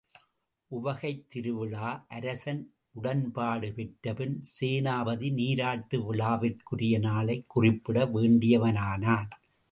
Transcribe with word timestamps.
உவகைத் 0.67 1.25
திருவிழா 1.29 2.05
அரசன் 2.09 2.61
உடன்பாடு 2.91 3.73
பெற்றபின் 3.73 4.43
சேனாபதி 4.59 5.29
நீராட்டு 5.33 5.99
விழாவிற்குரிய 5.99 6.99
நாளைக் 6.99 7.45
குறிப்பிட 7.47 8.05
வேண்டியவனானான். 8.05 9.27